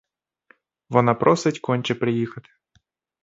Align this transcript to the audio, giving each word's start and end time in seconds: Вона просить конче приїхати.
Вона 0.89 1.13
просить 1.15 1.59
конче 1.59 1.95
приїхати. 1.95 2.49